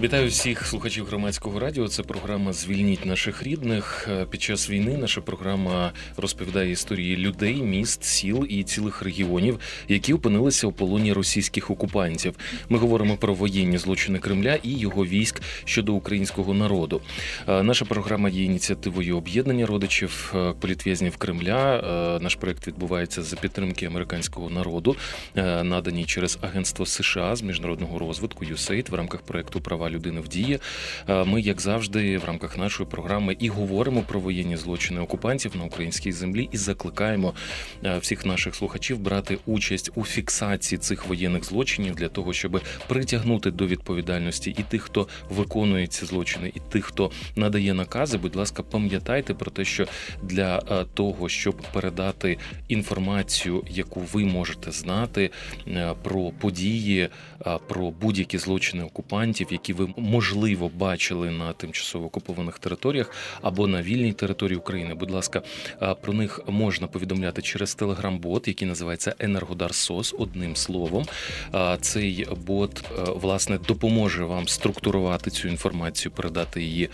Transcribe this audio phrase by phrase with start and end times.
[0.00, 1.88] Вітаю всіх слухачів громадського радіо.
[1.88, 4.08] Це програма Звільніть наших рідних.
[4.10, 10.14] Е, під час війни наша програма розповідає історії людей, міст, сіл і цілих регіонів, які
[10.14, 12.34] опинилися у полоні російських окупантів.
[12.68, 17.00] Ми говоримо про воєнні злочини Кремля і його військ щодо українського народу.
[17.48, 22.18] Е, наша програма є ініціативою об'єднання родичів е, політв'язнів Кремля.
[22.22, 24.96] Наш проект відбувається за підтримки американського народу,
[25.62, 30.58] надані через Агентство США з міжнародного розвитку USAID в рамках проекту права людини в дії.
[31.08, 35.64] Е, ми, як завжди, в рамках нашої програми і говоримо про воєнні злочини окупантів на
[35.64, 37.34] українській землі і закликаємо
[37.84, 43.50] е, всіх наших слухачів брати участь у фіксації цих воєнних злочинів для того, щоб притягнути
[43.50, 48.18] до відповідальності і тих, хто виконує ці злочини, і тих, хто надає накази.
[48.18, 49.86] Будь ласка, пам'ятайте про те, що
[50.22, 55.30] для е, того, щоб передати інформацію, яку ви можете знати
[56.02, 57.08] про події,
[57.68, 63.12] про будь-які злочини окупантів, які ви можливо бачили на тимчасово окупованих територіях
[63.42, 64.94] або на вільній території України.
[64.94, 65.42] Будь ласка,
[66.00, 70.14] про них можна повідомляти через телеграм-бот, який називається Енергодар Сос.
[70.18, 71.06] Одним словом,
[71.80, 76.90] цей бот власне допоможе вам структурувати цю інформацію, передати її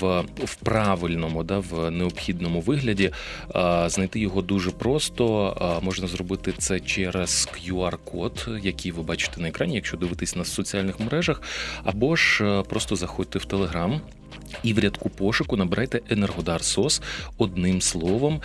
[0.00, 3.10] в в правильному, да в необхідному вигляді.
[3.86, 5.80] Знайти його дуже просто.
[5.82, 11.42] Можна зробити це через QR-код, який ви бачите на екрані, якщо дивитись на соціальних мережах
[11.94, 14.00] або ж е, просто заходьте в Телеграм.
[14.62, 17.02] І в рядку пошуку набирайте Енергодар Сос
[17.38, 18.40] одним словом.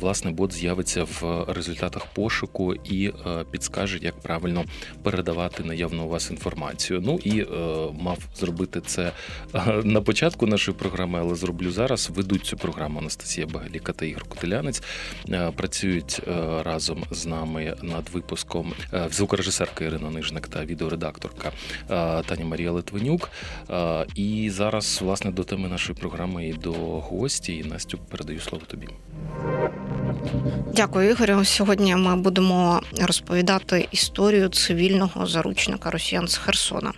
[0.00, 4.64] Власне, бот з'явиться в результатах пошуку і е, підскаже, як правильно
[5.02, 7.00] передавати наявну у вас інформацію.
[7.04, 7.46] Ну і е,
[8.00, 9.12] мав зробити це
[9.84, 12.10] на початку нашої програми, але зроблю зараз.
[12.10, 14.82] Ведуть цю програму Анастасія Багаліка та Ігор Котелянець.
[15.56, 16.20] Працюють
[16.64, 18.72] разом з нами над випуском
[19.10, 21.52] звукорежисерка Ірина Нижник та відеоредакторка
[22.26, 23.30] Таня Марія Литвинюк.
[24.14, 27.56] І зараз, власне, до теми нашої програми і до гості.
[27.56, 28.88] І Настю передаю слово тобі.
[30.74, 31.44] Дякую, Ігорю.
[31.44, 36.92] Сьогодні ми будемо розповідати історію цивільного заручника росіян з Херсона.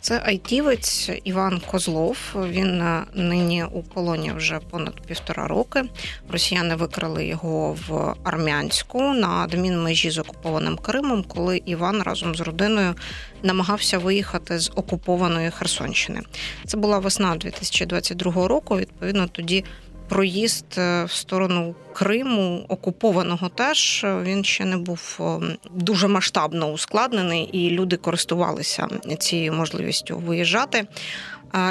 [0.00, 2.18] Це айтівець Іван Козлов.
[2.34, 5.82] Він нині у полоні вже понад півтора роки.
[6.30, 12.94] Росіяни викрали його в Армянську на адмінмежі з окупованим Кримом, коли Іван разом з родиною
[13.42, 16.20] намагався виїхати з окупованої Херсонщини.
[16.66, 18.76] Це була весна 2022 року.
[18.76, 19.64] Відповідно, тоді
[20.08, 27.42] проїзд е, в сторону Криму, окупованого теж він ще не був е, дуже масштабно ускладнений,
[27.44, 28.88] і люди користувалися
[29.18, 30.86] цією можливістю виїжджати.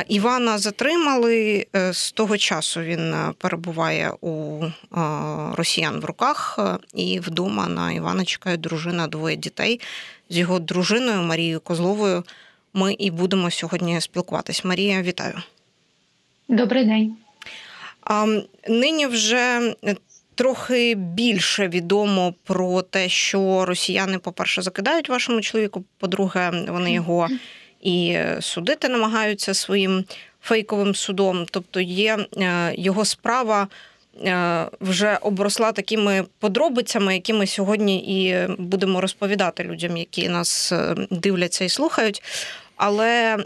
[0.07, 2.81] Івана затримали е, з того часу.
[2.81, 4.63] Він перебуває у
[5.53, 6.59] росіян в руках,
[6.93, 9.79] і вдома на Івана чекає дружина двоє дітей
[10.29, 12.23] з його дружиною Марією Козловою.
[12.73, 14.65] Ми і будемо сьогодні спілкуватись.
[14.65, 15.41] Марія, вітаю.
[16.47, 17.15] Добрий день.
[18.69, 19.75] Нині вже
[20.35, 25.83] трохи більше відомо про те, що росіяни, по-перше, закидають вашому чоловіку.
[25.97, 27.29] По-друге, вони його
[27.81, 30.05] і судити намагаються своїм
[30.41, 31.45] фейковим судом.
[31.51, 33.67] Тобто є е, його справа.
[34.25, 40.95] Е, вже обросла такими подробицями, які ми сьогодні і будемо розповідати людям, які нас е,
[41.09, 42.23] дивляться і слухають.
[42.75, 43.37] Але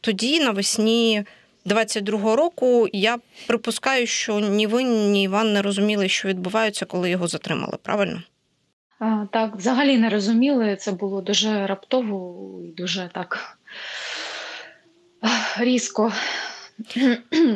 [0.00, 1.24] тоді навесні
[1.66, 7.28] 22-го року я припускаю, що ні ви, ні Іван не розуміли, що відбувається, коли його
[7.28, 7.78] затримали.
[7.82, 8.22] Правильно?
[8.98, 10.76] А, Так, взагалі не розуміли.
[10.76, 13.58] Це було дуже раптово і дуже так
[15.58, 16.12] різко.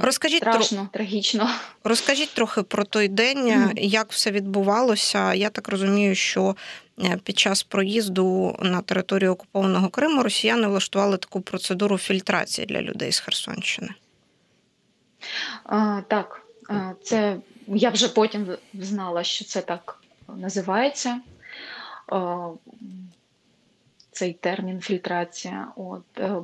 [0.03, 0.89] Розкажіть Страшно, тро...
[0.93, 1.51] трагічно.
[1.85, 5.35] Розкажіть трохи про той день, як все відбувалося.
[5.35, 6.86] Я так розумію, що Е,
[7.25, 13.21] під час проїзду на територію окупованого Криму росіяни влаштували таку процедуру фільтрації для людей з
[13.21, 13.95] Херсонщини.
[15.65, 16.43] А, Так,
[17.03, 17.37] це
[17.67, 20.01] я вже потім знала, що це так
[20.37, 21.21] називається.
[24.11, 25.69] Цей термін фільтрація.
[25.77, 26.05] От.
[26.19, 26.37] Е,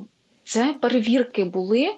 [0.43, 1.95] це перевірки були,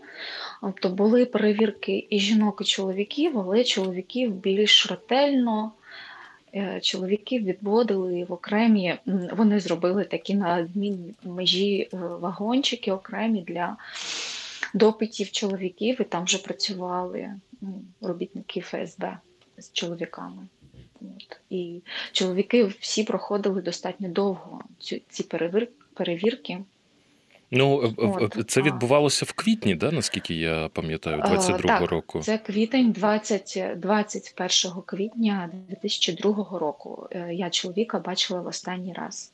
[0.62, 5.85] тобто були перевірки і жінок, і чоловіків, але чоловіків більш ретельно, Е,
[6.82, 8.98] чоловіків відводили в окремі,
[9.32, 10.70] вони зробили такі на
[11.24, 13.78] межі е, вагончики окремі для
[14.74, 17.30] допитів чоловіків, і там вже працювали
[18.02, 19.18] робітники ФСБ
[19.58, 20.48] з чоловіками.
[21.02, 21.40] От.
[21.50, 21.82] І
[22.12, 24.62] чоловіки всі проходили достатньо довго
[25.10, 25.24] ці
[25.94, 26.60] перевірки.
[27.52, 32.20] Ну, От, це відбувалося в квітні, да, наскільки я пам'ятаю, 22-го року.
[32.20, 37.08] Це квітень 20, 21 квітня 2002 року.
[37.12, 39.34] Е, Я чоловіка бачила в останній раз.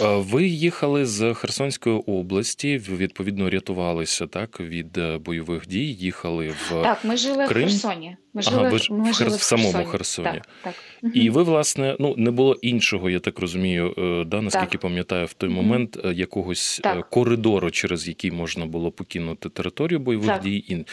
[0.00, 5.92] Е, Ви їхали з Херсонської області, відповідно, рятувалися так від е, бойових дій.
[5.92, 7.68] Їхали в Так, ми жили Крим?
[7.68, 8.16] в Херсоні.
[8.34, 10.28] Ми Ага, ви ж ми в жили в самому Херсоні.
[10.28, 11.16] Так, так.
[11.16, 14.80] і ви, власне, ну не було іншого, я так розумію, е, да, наскільки Так.
[14.80, 17.10] пам'ятаю, в той момент якогось Так.
[17.10, 20.42] коридору, через який можна було покинути територію бойових Так.
[20.42, 20.84] дій і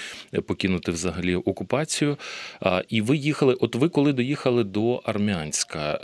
[0.42, 2.18] покинути взагалі окупацію.
[2.90, 3.54] І ви їхали.
[3.54, 6.00] От ви коли доїхали до Армянська,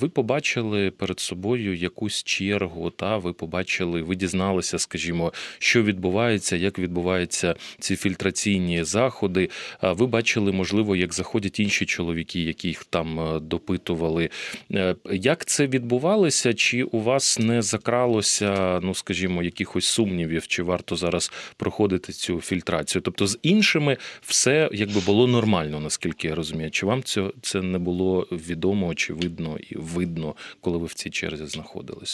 [0.00, 6.78] ви побачили перед собою якусь чергу, та ви побачили, ви дізналися, скажімо, що відбувається, як
[6.78, 9.50] відбуваються ці фільтраційні заходи.
[9.82, 14.30] Ви бачили, можливо, як заходять інші чоловіки, яких там е, допитували.
[14.72, 16.54] Е, Як це відбувалося?
[16.54, 23.02] Чи у вас не закралося, ну скажімо, якихось сумнівів, чи варто зараз проходити цю фільтрацію?
[23.02, 26.70] Тобто з іншими все якби було нормально, наскільки я розумію.
[26.70, 31.46] Чи вам це, це не було відомо, очевидно і видно, коли ви в цій черзі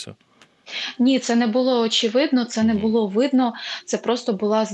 [0.01, 0.15] знаходилися?
[0.99, 3.53] Ні, це не було очевидно, це не було видно.
[3.85, 4.67] Це просто була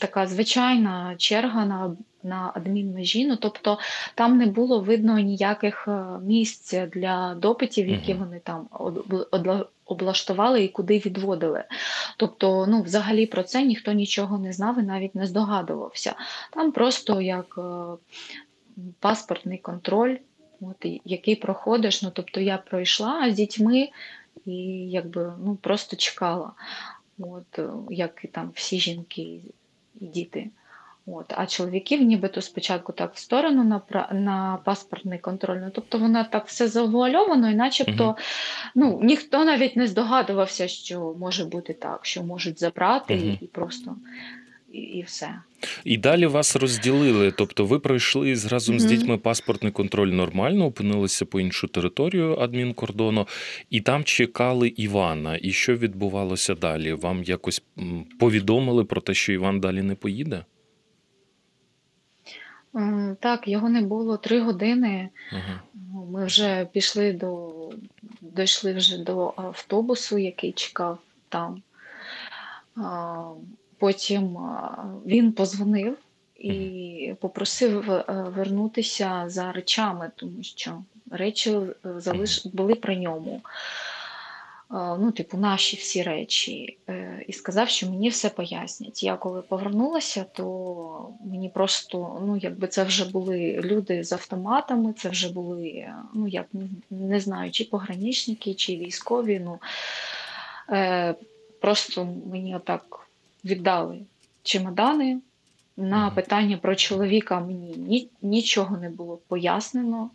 [0.00, 3.26] така звичайна черга на, на адмінмежі.
[3.26, 3.78] Ну, тобто
[4.14, 8.68] там не було видно ніяких е, місць для допитів, які вони там
[9.86, 11.64] облаштували і куди відводили.
[12.16, 16.14] Тобто, ну, взагалі про це ніхто нічого не знав і навіть не здогадувався.
[16.50, 17.62] Там просто як е,
[19.00, 20.16] паспортний контроль,
[20.60, 22.02] от, який проходиш.
[22.02, 23.88] Ну, тобто я пройшла з дітьми
[24.50, 26.52] і якби ну, просто чекала,
[27.18, 27.60] от,
[27.90, 29.22] як і там всі жінки
[30.00, 30.50] і діти.
[31.06, 35.58] От, а чоловіків нібито спочатку так в сторону на, на паспортний контроль.
[35.58, 38.14] Ну, тобто воно так все завуальовано, і начебто Мгм.
[38.74, 43.96] ну, ніхто навіть не здогадувався, що може бути так, що можуть забрати і, і просто
[44.72, 45.34] і, і все.
[45.84, 47.32] І далі вас розділили.
[47.32, 53.28] Тобто ви пройшли з- разом з дітьми паспортний контроль нормально, опинилися по іншу територію адмінкордону,
[53.70, 55.38] і там чекали Івана.
[55.42, 56.92] І що відбувалося далі?
[56.92, 57.62] Вам якось
[58.18, 60.44] повідомили про те, що Іван далі не поїде?
[63.20, 65.08] Так, його не було три години.
[65.32, 65.60] Ага.
[66.12, 67.52] Ми вже пішли до,
[68.20, 71.62] дійшли вже до автобусу, який чекав там.
[73.80, 74.38] Потім
[75.06, 75.96] він позвонив
[76.38, 82.46] і попросив е, вернутися за речами, тому що речі е, залиш...
[82.46, 83.40] були при ньому.
[84.72, 89.02] Ну, типу, наші всі речі, Е, і сказав, що мені все пояснять.
[89.02, 95.08] Я коли повернулася, то мені просто, ну, якби це вже були люди з автоматами, це
[95.08, 96.46] вже були, е, ну, як
[96.90, 99.40] не, знаю, чи пограничники, чи військові.
[99.44, 99.58] Ну,
[100.70, 101.14] е,
[101.60, 103.06] просто мені отак
[103.44, 103.98] віддали
[104.42, 105.20] чемодани.
[105.76, 110.10] На питання про чоловіка мені ні, нічого не було пояснено.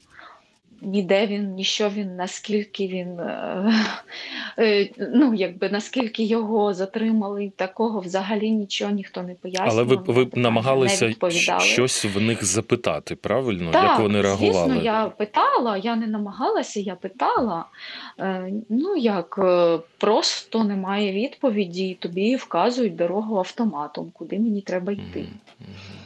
[0.85, 3.73] Ніде він, ні що він, наскільки він, е,
[4.59, 9.71] е, ну, якби наскільки його затримали, такого взагалі нічого ніхто не пояснював.
[9.71, 11.13] Але ви, ви намагалися
[11.59, 13.71] щось в них запитати, правильно?
[13.71, 14.73] Так, Як вони реагували?
[14.73, 17.65] Звісно, я питала, я не намагалася, я питала.
[18.19, 19.39] Е, ну як,
[19.97, 25.19] просто немає відповіді, тобі вказують дорогу автоматом, куди мені треба йти.
[25.19, 26.04] Мгм.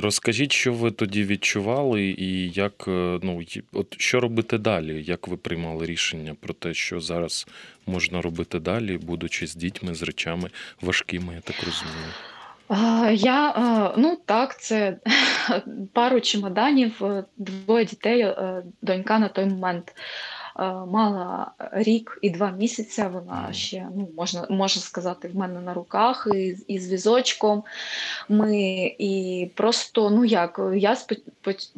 [0.00, 3.42] Розкажіть, що ви тоді відчували, і як е, ну
[3.72, 5.04] от що робити далі?
[5.04, 7.46] Як ви приймали рішення про те, що зараз
[7.86, 10.50] можна робити далі, будучи з дітьми, з речами
[10.80, 12.12] важкими, я так розумію.
[13.16, 14.96] Я, е, ну так, це
[15.92, 18.34] пару чемоданів, е, двоє дітей.
[18.82, 19.94] Донька на той момент
[20.86, 23.04] мала рік і два місяці.
[23.12, 27.64] Вона ще, ну, можна, можна сказати, в мене на руках і, і з візочком.
[28.28, 28.56] Ми
[28.98, 31.70] і просто, ну як, я спо-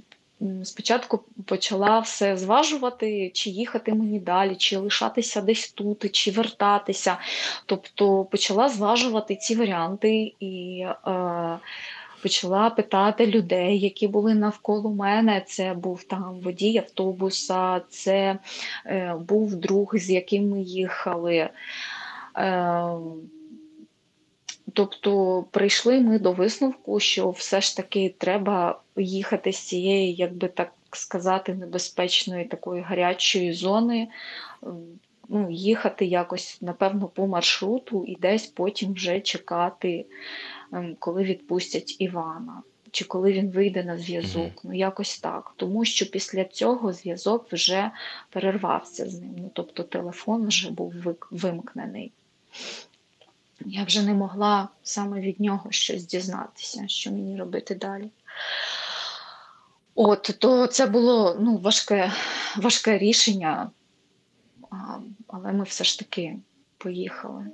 [0.65, 7.19] спочатку почала все зважувати, чи їхати мені далі, чи лишатися десь тут, чи вертатися.
[7.67, 11.59] Тобто почала зважувати ці варіанти і е,
[12.23, 15.43] почала питати людей, які були навколо мене.
[15.47, 18.39] Це був там водій автобуса, це
[18.87, 21.51] е, був друг, з яким ми їхали.
[22.37, 22.93] Е,
[24.73, 30.49] Тобто прийшли ми до висновку, що все ж таки треба їхати з цієї, як би
[30.49, 34.09] так сказати, небезпечної такої гарячої зони,
[34.63, 34.77] ем,
[35.29, 40.07] ну, їхати якось, напевно, по маршруту і десь потім вже чекати,
[40.99, 42.63] коли відпустять Івана.
[42.91, 45.53] Чи коли він вийде на зв'язок, ну якось так.
[45.57, 47.91] Тому що після цього зв'язок вже
[48.31, 49.35] перервався з ним.
[49.39, 50.95] Ну, тобто телефон вже був
[51.31, 52.13] вимкнений.
[53.67, 58.11] я вже не могла саме від нього щось дізнатися, що мені робити далі.
[59.95, 62.13] От, то це було ну, важке,
[62.57, 63.71] важке рішення,
[65.27, 66.37] але ми все ж таки
[66.79, 67.47] поїхали.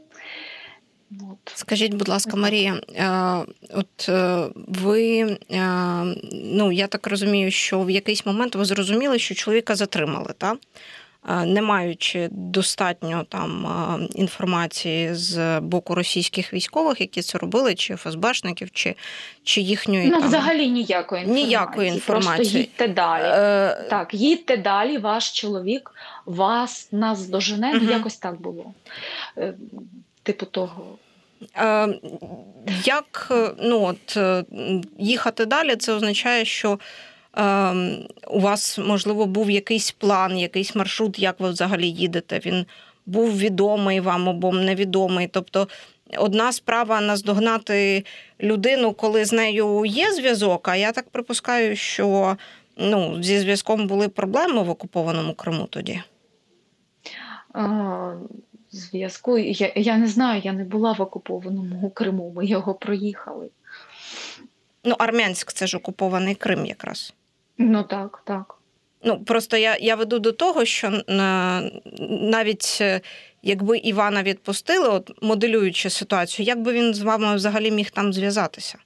[1.54, 5.20] Скажіть, будь ласка, Марія, е, от е, ви,
[5.50, 5.66] е,
[6.32, 10.58] ну я так розумію, що в якийсь момент ви зрозуміли, що чоловіка затримали, так?
[11.46, 13.66] не маючи достатньо там
[14.14, 18.94] інформації з боку російських військових, які це робили, чи ФСБшників, чи
[19.42, 20.28] чи їхньої ну там...
[20.28, 21.46] взагалі ніякої інформації.
[21.46, 22.36] Ніякої інформації.
[22.36, 23.25] Просто їдьте далі.
[23.25, 23.86] Е...
[23.90, 25.92] Так, їдьте далі, ваш чоловік
[26.26, 27.76] вас нас дожене.
[27.76, 27.90] Угу.
[27.90, 28.75] Якось так було.
[30.28, 30.99] Е, типу того.
[31.56, 31.88] Е,
[32.85, 34.18] як ну от
[34.99, 36.78] їхати далі, це означає, що
[38.28, 42.40] у вас, можливо, був якийсь план, якийсь маршрут, як ви взагалі їдете.
[42.47, 42.66] Він
[43.06, 45.26] був відомий вам або невідомий.
[45.26, 45.68] Тобто,
[46.18, 48.04] одна справа наздогнати
[48.40, 50.68] людину, коли з нею є зв'язок.
[50.68, 52.37] А я так припускаю, що
[52.76, 56.02] ну, зі зв'язком були проблеми в окупованому Криму тоді.
[58.76, 63.49] Зв'язку я я не знаю, я не була в окупованому Криму, ми його проїхали.
[64.85, 67.14] Ну, Армянськ це ж окупований Крим якраз.
[67.59, 68.59] Ну так, так.
[69.02, 71.02] Ну просто я я веду до того, що
[72.11, 73.00] навіть е,
[73.42, 78.78] якби Івана відпустили, от моделюючи ситуацію, як би він з вами взагалі міг там зв'язатися?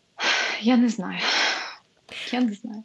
[0.62, 1.18] Я не знаю.
[2.32, 2.82] Я не знаю.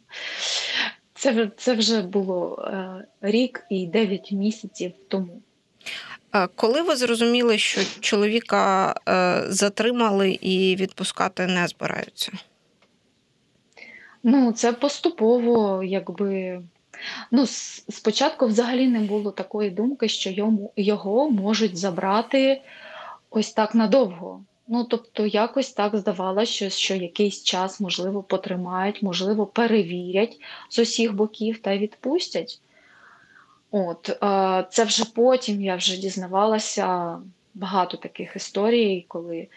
[1.14, 5.42] Це це вже було е, рік і дев'ять місяців тому.
[6.54, 12.32] Коли ви зрозуміли, що чоловіка е, затримали і відпускати не збираються?
[14.22, 16.60] Ну, це поступово, якби.
[17.30, 17.46] Ну,
[17.88, 22.62] спочатку взагалі не було такої думки, що йому, його можуть забрати
[23.30, 24.44] ось так надовго.
[24.68, 31.58] Ну, тобто, якось так здавалося, що якийсь час, можливо, потримають, можливо, перевірять з усіх боків
[31.58, 32.60] та відпустять.
[33.70, 34.18] От,
[34.70, 37.18] Це вже потім я вже дізнавалася
[37.54, 39.48] багато таких історій, коли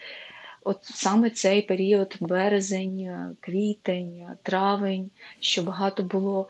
[0.64, 6.48] от саме цей період, березень, квітень, травень, що багато було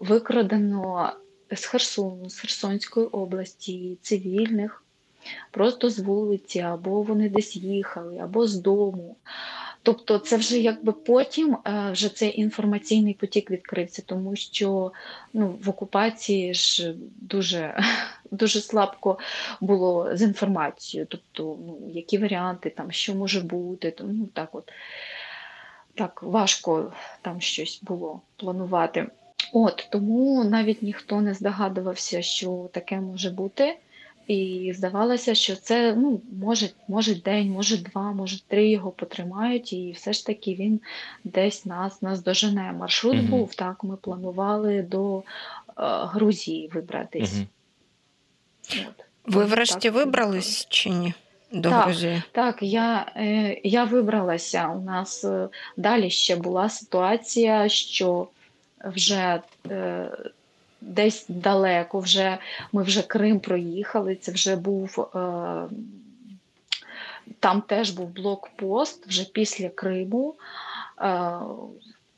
[0.00, 1.12] викрадено
[1.50, 4.84] з Херсону, з Херсонської області, цивільних,
[5.50, 9.16] просто з вулиці, або вони десь їхали, або з дому.
[9.82, 14.92] Тобто, це вже якби потім е, вже цей інформаційний потік відкрився, тому що
[15.32, 17.80] ну, в окупації ж дуже
[18.30, 19.18] дуже слабко
[19.60, 24.72] було з інформацією, тобто ну, які варіанти, там, що може бути, ну, так от
[25.94, 29.06] так важко там щось було планувати.
[29.52, 33.76] От Тому навіть ніхто не здогадувався, що таке може бути.
[34.30, 39.92] І здавалося, що це ну, може може день, може два, може три його потримають, і
[39.92, 40.80] все ж таки він
[41.24, 42.72] десь нас нас дожене.
[42.72, 43.26] Маршрут угу.
[43.26, 43.84] був так.
[43.84, 45.22] Ми планували до е,
[46.06, 47.34] Грузії вибратись.
[47.34, 47.46] Угу.
[48.88, 49.04] От.
[49.34, 51.14] Ви врешті так, вибрались чи ні?
[51.52, 52.22] До так, Грузії?
[52.32, 54.68] Так, я е, я вибралася.
[54.68, 58.28] У нас е, далі ще була ситуація, що
[58.84, 60.10] вже е,
[60.80, 62.38] десь далеко, вже
[62.72, 64.14] ми вже Крим проїхали.
[64.14, 65.68] Це вже був е,
[67.40, 71.04] там теж був блокпост вже після Криму, е,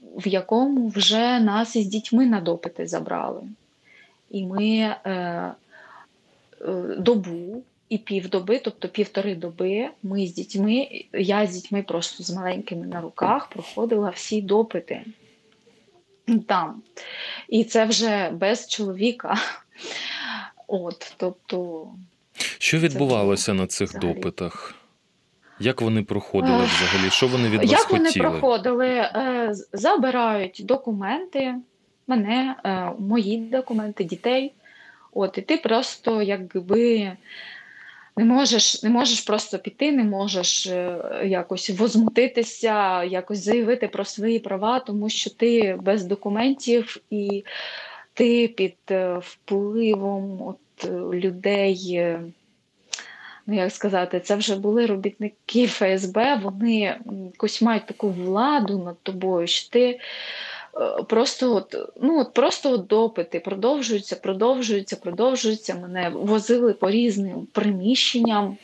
[0.00, 3.42] в якому вже нас із дітьми на допити забрали.
[4.30, 5.54] І ми е, е,
[6.98, 7.62] добу.
[7.88, 13.00] І півдоби, тобто півтори доби, ми з дітьми, я з дітьми просто з маленькими на
[13.00, 15.04] руках проходила всі допити
[16.46, 16.82] там.
[17.52, 19.36] І це вже без чоловіка.
[20.66, 21.86] От, тобто...
[22.58, 24.14] Що відбувалося на цих взагалі.
[24.14, 24.74] допитах?
[25.60, 27.10] Як вони проходили взагалі?
[27.10, 27.98] Що вони від вас Як хотіли?
[27.98, 28.88] вони проходили?
[28.88, 31.54] Е, забирають документи,
[32.06, 34.52] мене, е, мої документи, дітей.
[35.12, 37.12] От, І ти просто якби
[38.16, 44.38] не можеш не можеш просто піти, не можеш е, якось возмутитися, якось заявити про свої
[44.38, 47.44] права, тому що ти без документів і
[48.14, 52.06] ти під е, впливом от е, людей.
[53.46, 56.98] Ну, як сказати, це вже були робітники ФСБ, вони
[57.34, 60.00] якось мають таку владу над тобою, що ти
[61.08, 65.74] просто от, ну, от просто допити продовжуються, продовжуються, продовжуються.
[65.74, 68.56] Мене возили по різним приміщенням.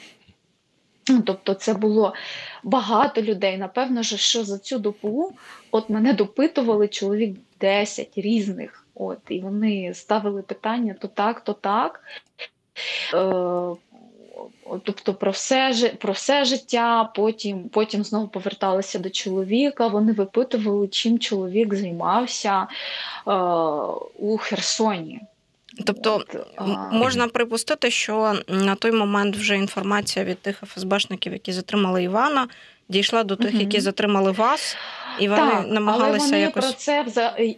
[1.09, 2.15] Ну, тобто це було
[2.63, 3.59] багато людей.
[3.59, 5.33] Напевно, що за цю добу
[5.71, 8.87] от мене допитували чоловік 10 різних.
[8.95, 12.01] От, І вони ставили питання то так, то так.
[13.15, 13.19] Е,
[14.85, 19.87] Тобто про все про все життя, потім потім знову поверталися до чоловіка.
[19.87, 22.67] Вони випитували, чим чоловік займався
[23.27, 23.33] е,
[24.19, 25.21] у Херсоні.
[25.85, 26.25] Тобто
[26.57, 32.49] От, можна припустити, що на той момент вже інформація від тих ФСБшників, які затримали Івана,
[32.89, 33.61] дійшла до тих, угу.
[33.61, 34.77] які затримали вас,
[35.21, 37.05] і вони так, намагалися але вони якось про це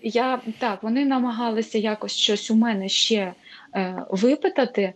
[0.03, 0.83] я так.
[0.83, 3.33] Вони намагалися якось щось у мене ще
[3.75, 4.93] е, випитати,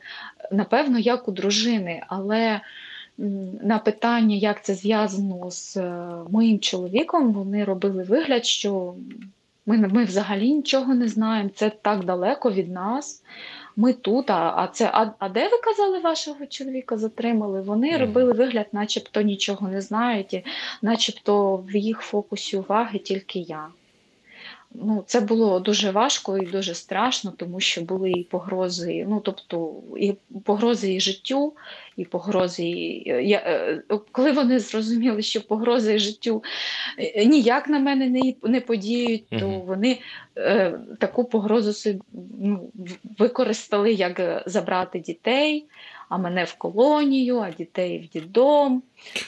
[0.51, 2.61] напевно, як у дружини, але.
[3.63, 8.95] На питання, як це зв'язано з е, моїм чоловіком, вони робили вигляд, що
[9.67, 13.23] ми ми взагалі нічого не знаємо, це так далеко від нас.
[13.77, 17.61] Ми тут, а а це а, а де ви казали, вашого чоловіка затримали?
[17.61, 17.99] Вони mm.
[17.99, 20.45] робили вигляд, начебто нічого не знають, і
[20.83, 23.67] начебто в їх фокусі уваги тільки я.
[24.75, 29.75] Ну, Це було дуже важко і дуже страшно, тому що були і погрози, ну тобто
[29.97, 30.15] і
[30.45, 31.53] погрози і життю,
[31.97, 32.63] і погрози.
[32.63, 36.45] І, я, е, Коли вони зрозуміли, що погрози і життю
[36.99, 39.99] е, ніяк на мене не не подіють, то вони
[40.37, 42.01] е, таку погрозу
[42.39, 42.71] ну,
[43.19, 45.67] використали, як забрати дітей
[46.09, 48.83] а мене в колонію, а дітей в дідом.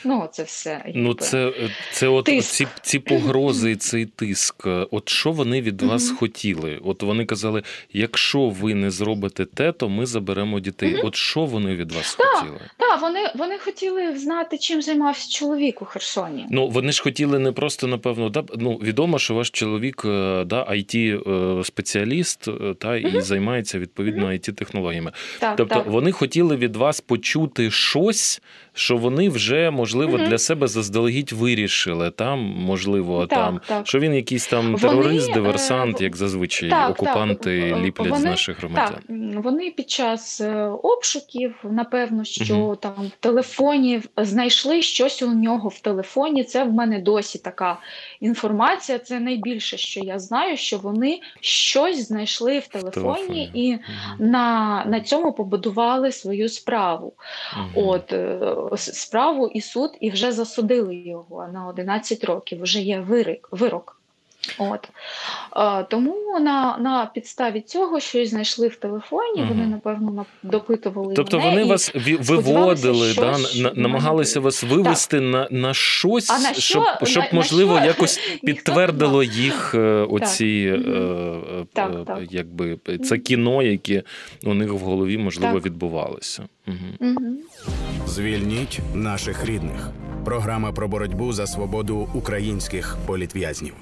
[0.04, 0.85] Ну, це все.
[0.95, 1.52] Ну, це
[1.92, 4.66] це от ці ці погрози, цей тиск.
[4.66, 6.80] От що вони від вас хотіли?
[6.85, 11.00] От вони казали: якщо ви не зробите те, то ми заберемо дітей.
[11.04, 12.61] От що вони від вас хотіли?
[12.76, 16.47] Так, вони вони хотіли знати, чим займався чоловік у Херсоні.
[16.50, 20.64] Ну вони ж хотіли не просто напевно, да ну відомо, що ваш чоловік е, да
[20.71, 21.30] it
[21.61, 25.12] е, спеціаліст е, та і займається відповідно it технологіями.
[25.38, 25.87] Так, тобто так.
[25.87, 28.42] вони хотіли від вас почути щось,
[28.75, 32.11] що вони вже можливо для себе заздалегідь вирішили.
[32.11, 33.87] Там можливо, так, там так.
[33.87, 37.85] що він якийсь там терорист, вони, диверсант, як зазвичай так, окупанти так.
[37.85, 38.99] ліплять вони, з наших громадян.
[39.08, 42.76] Так, Вони під час е, обшуків, напевно, що угу.
[42.76, 46.44] там в телефоні знайшли щось у нього в телефоні.
[46.44, 47.78] Це в мене досі така
[48.20, 48.99] інформація.
[48.99, 53.50] Це найбільше, що я знаю, що вони щось знайшли в телефоні, в телефоні.
[53.54, 53.80] і угу.
[54.18, 57.12] на, на цьому побудували свою справу.
[57.75, 58.38] От е,
[59.47, 62.63] справу і суд, і вже засудили його на 11 років.
[62.63, 63.49] Вже є вирок.
[63.50, 63.93] вирок.
[64.59, 64.89] От.
[65.91, 69.49] Тому на на підставі цього щось знайшли в телефоні, угу.
[69.49, 71.15] вони, напевно, допитували.
[71.15, 73.39] Тобто мене вони вас виводили, да,
[73.75, 77.87] намагалися вас вивести на на щось, а на що, щоб, щоб на, можливо, на що?
[77.87, 80.87] якось підтвердило їх е, оці, так.
[80.87, 82.19] Е, так, е, так.
[82.30, 84.02] якби це кіно, яке
[84.45, 86.49] у них в голові можливо відбувалося.
[86.67, 87.11] Угу.
[87.11, 87.37] Угу.
[88.06, 89.90] Звільніть наших рідних.
[90.25, 93.75] Програма про боротьбу за свободу українських політв'язнів.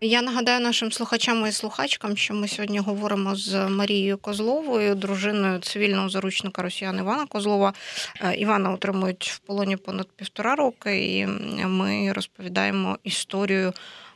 [0.00, 6.08] Я нагадаю нашим слухачам і слухачкам, що ми сьогодні говоримо з Марією Козловою, дружиною цивільного
[6.08, 7.72] заручника Росіян Івана Козлова.
[8.20, 11.26] Е, Івана утримують в полоні понад півтора роки, і
[11.66, 13.72] ми розповідаємо історію,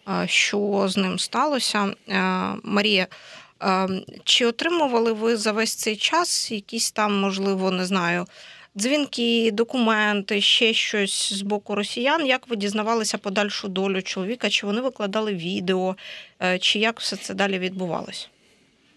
[0.09, 1.93] е, що з ним сталося.
[2.09, 2.23] Е,
[2.63, 3.07] Марія.
[4.25, 8.27] Чи отримували ви за весь цей час якісь там, можливо, не знаю,
[8.79, 12.27] дзвінки, документи, ще щось з боку росіян.
[12.27, 14.51] Як ви дізнавалися подальшу долю чоловіка?
[14.51, 15.97] Чи вони викладали відео,
[16.43, 18.29] е, чи як все це далі відбувалось?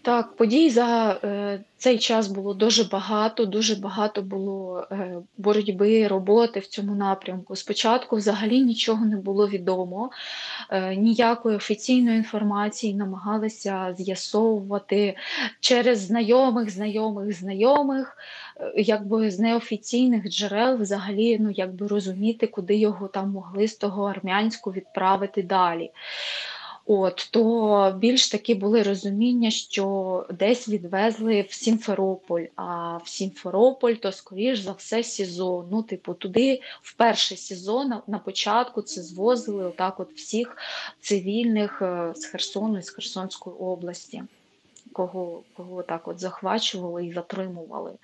[0.02, 6.60] Так, подій за е, цей час було дуже багато, дуже багато було е, боротьби, роботи
[6.60, 7.56] в цьому напрямку.
[7.56, 10.10] Спочатку взагалі нічого не було відомо,
[10.70, 15.16] е, ніякої офіційної інформації намагалися з'ясовувати
[15.60, 18.16] через знайомих, знайомих, знайомих,
[18.76, 24.72] якби з неофіційних джерел взагалі ну, якби розуміти, куди його там могли з того армянську
[24.72, 25.90] відправити далі.
[26.92, 34.12] От то більш такі були розуміння, що десь відвезли в Сімферополь, а в Сімферополь то,
[34.12, 35.64] скоріш за все, СІЗО.
[35.70, 40.56] Ну, типу, туди в перший сезон на, на початку це звозили отак от всіх
[41.00, 44.22] цивільних е, з Херсону і з Херсонської області,
[44.92, 47.98] кого кого так от захвачували і затримували.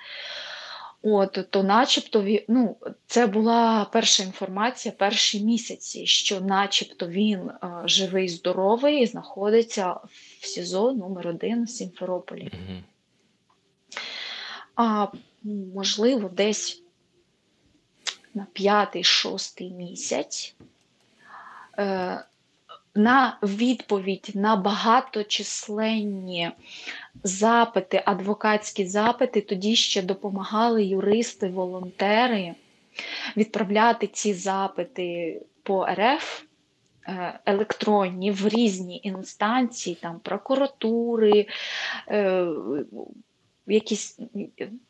[1.03, 8.29] От, то начебто ну, це була перша інформація, перші місяці, що начебто він е, живий,
[8.29, 9.93] здоровий і знаходиться
[10.41, 12.53] в СІЗО номер 1 в Сімферополі.
[12.53, 12.83] Угу.
[14.77, 15.07] А
[15.75, 16.83] можливо, десь
[18.35, 20.55] на п'ятий-шостий місяць.
[21.79, 22.25] Е,
[22.97, 26.51] на відповідь на багаточисленні
[27.23, 32.55] запити, адвокатські запити, тоді ще допомагали юристи, волонтери
[33.37, 36.43] відправляти ці запити по РФ.
[37.09, 41.47] Е, електронні в різні інстанції, там прокуратури,
[42.09, 42.47] е,
[43.67, 44.19] якісь,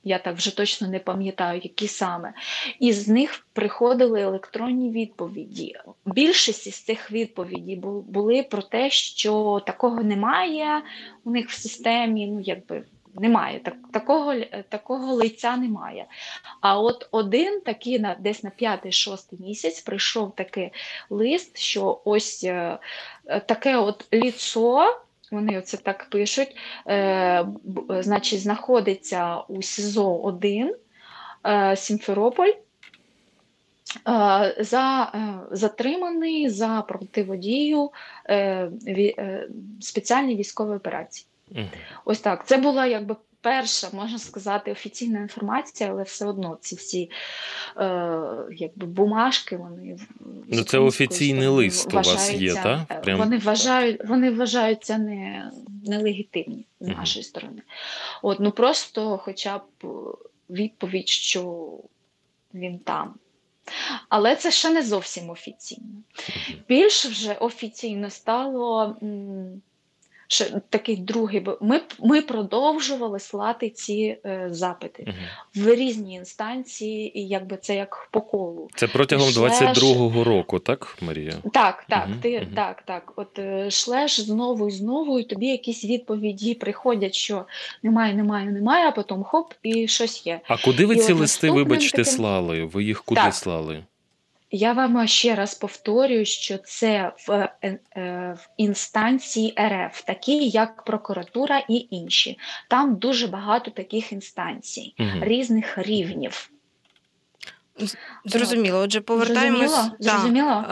[0.04, 2.32] я так вже точно не пам'ятаю, які саме,
[2.80, 5.76] і з них приходили електронні відповіді.
[6.06, 7.76] Більшість із цих відповідей
[8.08, 10.82] були про те, що такого немає
[11.24, 12.84] у них в системі, ну якби
[13.20, 14.34] немає, так, такого
[14.68, 16.06] такого лиця немає.
[16.60, 20.70] А от один такий на десь на п'ятий-шостий місяць прийшов такий
[21.10, 22.78] лист, що ось е,
[23.46, 25.00] таке от ліцо.
[25.32, 26.56] Вони оце так пишуть,
[26.88, 27.46] е,
[27.88, 30.74] значить, знаходиться у СІЗО 1
[31.46, 32.52] е, Сімферополь.
[34.08, 35.18] Е, за е,
[35.56, 37.90] затриманий за противодію
[38.24, 38.36] е,
[38.88, 39.48] е,
[39.80, 41.26] спеціальній військовій операції.
[41.50, 41.64] Угу.
[42.04, 42.46] Ось так.
[42.46, 47.10] Це була якби перша, можна сказати, офіційна інформація, але все одно ці всі
[47.76, 49.98] е, якби бумажки, вони
[50.48, 52.80] ну, це офіційний лист у вас є, так?
[52.90, 53.18] Е, Прям...
[53.18, 55.50] Вони вважають, вони вважаються не,
[55.86, 57.28] нелегітимні з нашої угу.
[57.28, 57.62] сторони.
[58.22, 59.62] От, ну просто хоча б
[60.50, 61.70] відповідь, що
[62.54, 63.14] він там.
[64.08, 66.02] Але це ще не зовсім офіційно.
[66.68, 69.60] Більш вже офіційно стало ще
[70.70, 75.16] такий другий, бо ми ми продовжували слати ці е, запити угу.
[75.66, 78.68] в різні інстанції, і якби це як по колу.
[78.74, 79.52] Це протягом шлеш...
[79.52, 81.34] 22-го року, так, Марія?
[81.52, 82.16] Так, так, угу.
[82.22, 82.46] ти угу.
[82.54, 83.12] так, так.
[83.16, 87.44] От е, шлеш знову і знову, і тобі якісь відповіді приходять, що
[87.82, 90.40] немає, немає, немає, а потім хоп, і щось є.
[90.48, 92.12] А куди ви і ці листи, вибачте, таким...
[92.12, 92.64] слали?
[92.64, 93.34] Ви їх куди так.
[93.34, 93.84] слали?
[94.50, 97.30] Я вам ще раз повторюю, що це в,
[97.62, 102.38] е, е, в інстанції РФ, такі як прокуратура і інші.
[102.68, 105.10] Там дуже багато таких інстанцій, угу.
[105.20, 106.50] різних рівнів.
[108.24, 110.64] Зрозуміло, отже, повертаємось Зрозуміло?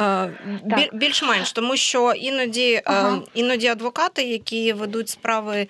[0.64, 3.22] Біль, більш-менш, тому що іноді ага.
[3.34, 5.68] іноді адвокати, які ведуть справи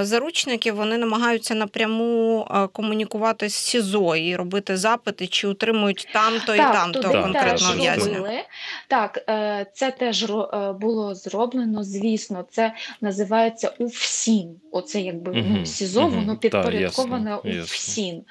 [0.00, 7.10] заручники вони намагаються напряму комунікувати з СІЗО і робити запити, чи утримують там-то і там-то
[7.10, 8.44] конкретно в'язня.
[8.88, 14.60] Так, е, це теж е, було зроблено, звісно, це називається УФСІН.
[14.70, 18.22] Оце якби угу, ну, СІЗО, угу, воно підпорядковане у УФСІН.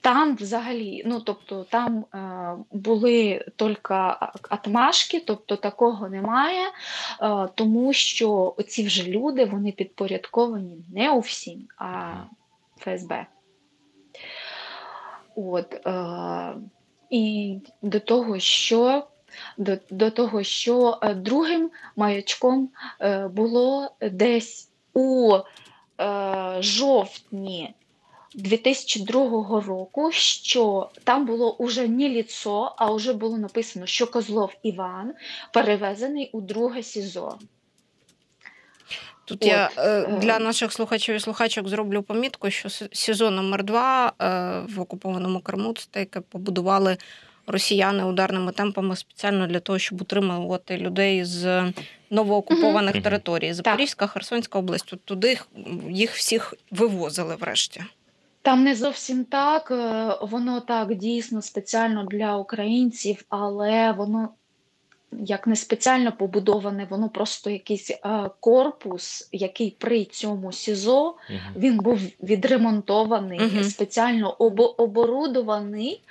[0.00, 2.18] Там взагалі, ну тобто там е,
[2.72, 3.94] були тільки
[4.48, 6.66] атмашки, тобто такого немає,
[7.54, 12.14] тому що ці вже люди вони підпорядковані ні, не у всім, а
[12.76, 13.26] ФСБ.
[15.36, 16.54] От, е,
[17.10, 19.06] І до того, що
[19.58, 25.36] до, до того, що е, другим маячком е, було десь у
[26.00, 27.74] е, жовтні
[28.34, 35.14] 2002 року, що там було уже не ліцо, а вже було написано, що Козлов Іван
[35.52, 37.38] перевезений у друге СІЗО.
[39.28, 39.48] Тут От.
[39.48, 44.80] я е, для наших слухачів і слухачок зроблю помітку, що сезон номер 2 е, в
[44.80, 46.96] окупованому Криму це яке побудували
[47.46, 51.72] росіяни ударними темпами спеціально для того, щоб утримувати людей з
[52.10, 53.04] новоокупованих угу.
[53.04, 53.52] територій.
[53.52, 54.86] Запорізька, Херсонська область.
[54.86, 55.38] Тут туди
[55.90, 57.82] їх всіх вивозили врешті.
[58.42, 64.28] Там не зовсім так, е, воно так дійсно спеціально для українців, але воно
[65.12, 67.98] як не спеціально побудоване, воно просто якийсь е,
[68.40, 71.38] корпус, який при цьому СІЗО угу.
[71.56, 73.64] він був відремонтований, угу.
[73.64, 76.02] спеціально об, оборудований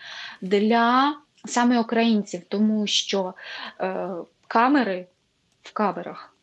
[0.42, 3.34] для саме українців, тому що
[3.80, 4.10] е,
[4.48, 5.06] камери
[5.64, 6.36] в камерах,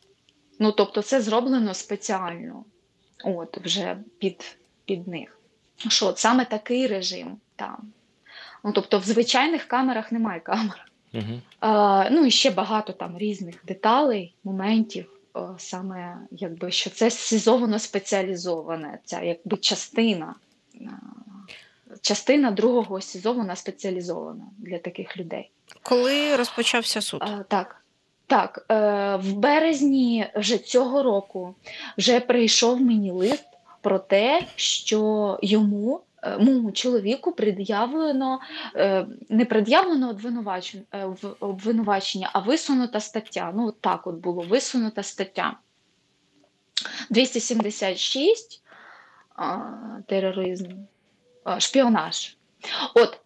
[0.59, 2.63] ну тобто, це зроблено спеціально,
[3.23, 5.39] от вже під, під них.
[5.77, 7.77] Що саме такий режим там.
[8.63, 10.91] Ну, Тобто, в звичайних камерах немає камер.
[11.13, 11.41] Угу.
[11.59, 15.09] А, Ну і ще багато там різних деталей, моментів,
[15.57, 20.35] саме якби що це сезовано спеціалізоване, ця якби частина.
[22.01, 25.49] Частина другого СІЗО вона спеціалізована для таких людей.
[25.83, 27.21] Коли розпочався суд?
[27.23, 27.81] А, Так.
[28.27, 28.75] Так, е,
[29.15, 31.55] в березні вже цього року
[31.97, 33.45] вже прийшов мені лист
[33.81, 36.01] про те, що йому
[36.39, 38.39] моєму чоловіку пред'явлено
[38.75, 40.19] е, не пред'явлено
[40.93, 41.07] е,
[41.39, 43.53] обвинувачення, а висунута стаття.
[43.55, 45.57] Ну, от так от було висунута стаття.
[47.09, 48.61] 276
[50.07, 50.69] тероризм,
[51.57, 52.37] шпіонаж.
[52.95, 53.19] От,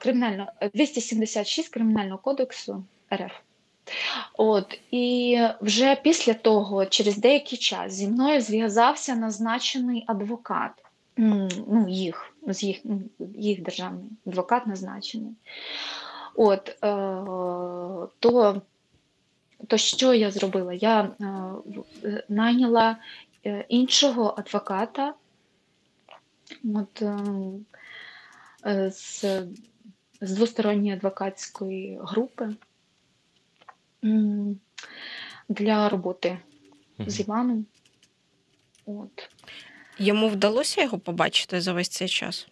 [0.00, 3.32] кримінально, 276 Кримінального кодексу РФ.
[4.34, 10.72] От, І вже після того, через деякий час, зі мною зв'язався назначений адвокат
[11.20, 12.80] ну, їх, з їх
[13.34, 15.32] їх державний адвокат назначений.
[16.34, 16.76] От, е,
[18.18, 18.62] то,
[19.66, 20.74] то що я зробила?
[20.74, 21.02] Я
[22.04, 22.96] е, найняла
[23.46, 25.14] е, іншого адвоката
[26.74, 27.16] от, е,
[28.66, 29.24] е, з,
[30.20, 32.54] з двосторонньої адвокатської групи
[35.48, 36.38] для роботи
[36.98, 37.10] Мгм.
[37.10, 37.66] з Іваном.
[38.86, 39.30] От.
[40.00, 42.48] Йому вдалося його побачити за весь цей час?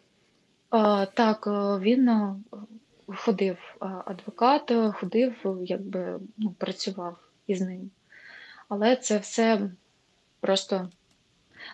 [0.70, 2.34] А, так, е, він е,
[3.06, 5.34] ходив е, адвокат, ходив,
[5.64, 7.90] якби ну, працював із ним.
[8.68, 9.70] Але це все
[10.40, 10.88] просто,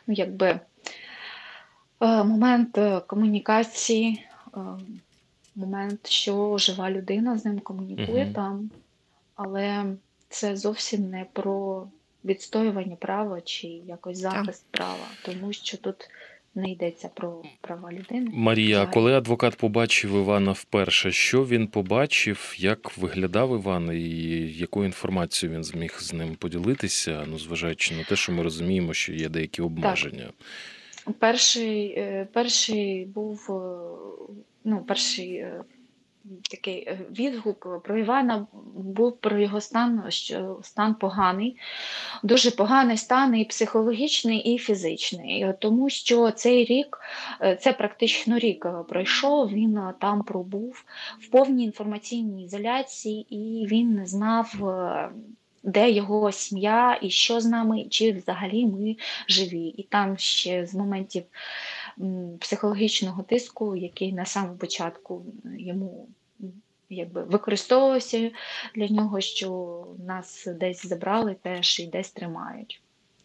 [0.06, 0.60] ну, якби
[2.00, 4.26] момент комунікації,
[5.56, 8.34] момент, що жива людина з ним комунікує Мгм.
[8.34, 8.70] там,
[9.34, 9.84] але
[10.28, 11.86] це зовсім не про
[12.24, 16.10] відстоювання права чи якось захист права, тому що тут
[16.54, 18.30] не йдеться про права людини.
[18.34, 24.00] Марія, а коли адвокат побачив Івана вперше, що він побачив, як виглядав Іван і
[24.52, 29.12] яку інформацію він зміг з ним поділитися, ну зважаючи на те, що ми розуміємо, що
[29.12, 30.30] є деякі обмеження.
[31.18, 33.54] Перший, е, перший був е,
[34.64, 35.60] ну, перший е,
[36.50, 41.56] такий е, відгук про Івана був про його стан, що стан поганий,
[42.22, 45.46] дуже поганий стан і психологічний, і фізичний.
[45.60, 46.98] Тому що цей рік,
[47.40, 50.84] е, це практично рік е, пройшов, він там пробув
[51.20, 54.54] в повній інформаційній ізоляції, і він не знав.
[55.66, 58.96] Де його сім'я і що з нами, чи взагалі ми
[59.28, 59.66] живі.
[59.66, 61.22] І там ще з моментів
[62.40, 65.24] психологічного тиску, який на самому початку
[65.58, 66.08] йому
[66.90, 68.30] якби використовувався
[68.74, 72.80] для нього, що нас десь забрали теж і десь тримають.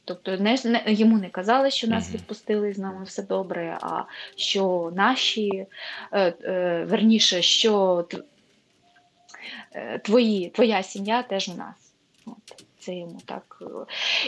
[0.06, 4.04] Тобто не, не, йому не казали, що нас відпустили, з нами все добре, а
[4.36, 5.66] що наші,
[6.12, 8.06] е, е, верніше, що
[9.72, 11.94] е, твої, твоя сім'я теж у нас.
[12.26, 13.62] От, це йому так.
[13.62, 13.66] е.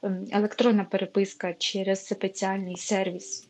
[0.02, 3.48] ем, електронна переписка через спеціальний сервіс.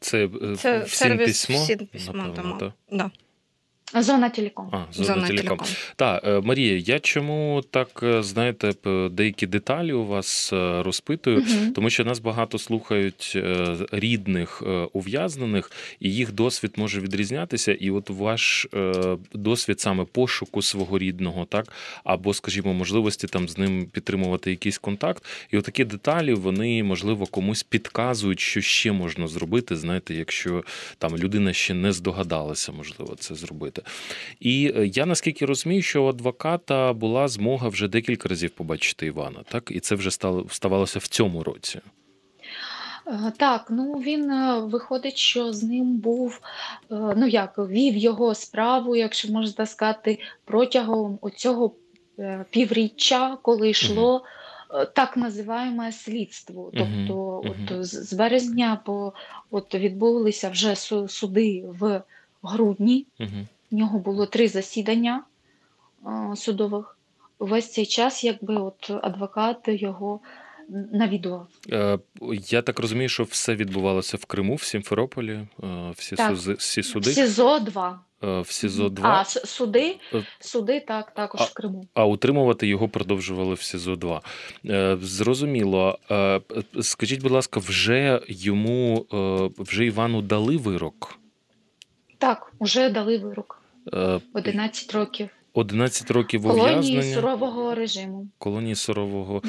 [0.00, 2.72] Це, е, Це всім сервіс письмо, «Всім письмо», напевно?
[2.90, 3.10] Да.
[3.94, 4.68] Зона Телеком.
[4.72, 5.46] А, зона, Зона телеком.
[5.46, 5.66] телеком.
[5.96, 8.72] Так, е, Марія, я чому так е, знаєте,
[9.10, 11.38] деякі деталі у вас е, розпитую?
[11.38, 11.72] Мгм.
[11.72, 13.38] Тому що нас багато слухають
[13.92, 17.72] рідних ув'язнених, і їх досвід може відрізнятися.
[17.72, 18.66] І от ваш
[19.34, 21.66] досвід саме пошуку свого рідного, так
[22.04, 25.24] або, скажімо, можливості там з ним підтримувати якийсь контакт.
[25.50, 29.76] І от такі деталі вони можливо комусь підказують, що ще можна зробити.
[29.76, 30.64] Знаєте, якщо
[30.98, 33.81] там людина ще не здогадалася, можливо, це зробити.
[34.40, 39.40] І е, я наскільки розумію, що у адвоката була змога вже декілька разів побачити Івана,
[39.48, 41.80] так і це вже стало ставалося в цьому році.
[43.06, 46.40] Е, Так, ну він е, виходить, що з ним був,
[46.90, 51.74] ну як, вів його справу, якщо можна сказати, протягом оцього
[52.50, 54.24] півріччя, коли йшло
[54.74, 56.70] е, так називаємо слідство.
[56.72, 57.68] Тобто, мгм.
[57.70, 59.12] от з березня по
[59.50, 60.76] от відбулися вже
[61.08, 62.02] суди в
[62.42, 63.06] грудні.
[63.20, 63.46] Угу.
[63.72, 65.24] В нього було три засідання
[66.06, 66.98] е, судових.
[67.38, 70.20] Весь цей час, якби от адвокат його
[70.92, 71.46] навідував.
[71.72, 71.98] Е,
[72.50, 75.46] Я так розумію, що все відбувалося в Криму, в Сімферополі, е,
[75.96, 76.30] всі, Так.
[76.30, 78.00] сузи, всі суди В СІЗО 2.
[78.24, 79.96] е, в СІЗО 2, А, суди,
[80.40, 81.86] суди так, також а- в Криму.
[81.94, 84.20] а утримувати його продовжували в СІЗО 2.
[84.66, 85.98] Е, Зрозуміло.
[86.80, 89.06] Скажіть, будь ласка, вже йому,
[89.58, 91.18] вже Івану дали вирок?
[92.18, 93.61] Так, уже дали вирок.
[93.94, 95.28] Е, 11 років.
[95.54, 98.28] 11 років Колонії сурового режиму.
[98.38, 99.42] колонії сурового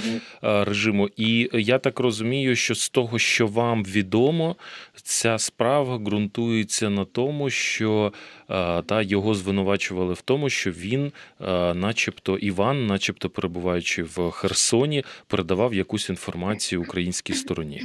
[0.43, 1.10] е, режиму.
[1.17, 4.56] І я так розумію, що з того, що вам відомо,
[5.04, 8.13] ця справа ґрунтується на тому, що
[8.50, 15.04] е, та його звинувачували в тому, що він, е, начебто, Іван, начебто перебуваючи в Херсоні,
[15.28, 17.82] передавав якусь інформацію українській стороні.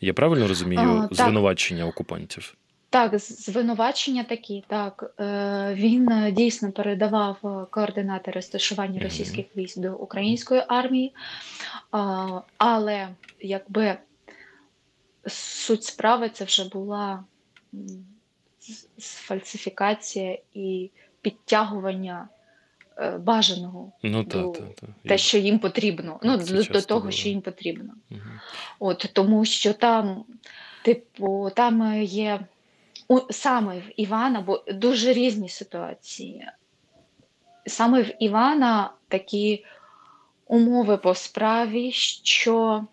[0.00, 2.54] Я правильно розумію звинувачення окупантів?
[2.90, 4.64] Так, звинувачення такі.
[4.66, 11.14] Так, е, він е, дійсно передавав е, координати розташування російських військ до української армії,
[12.58, 13.08] але
[13.40, 13.96] якби
[15.26, 17.24] суть справи це вже була
[18.98, 22.28] фальсифікація і підтягування
[23.18, 24.90] бажаного, Ну так, так, так.
[25.04, 26.20] те, що їм потрібно.
[26.22, 27.16] Ну, до, до того, буває.
[27.16, 27.94] що їм потрібно.
[28.10, 28.40] Мгм.
[28.78, 30.24] От тому що там,
[30.82, 32.40] типу, там є
[33.08, 36.46] у, саме в Івана, бо дуже різні ситуації.
[37.66, 39.64] Саме в Івана такі
[40.46, 42.84] умови по справі, що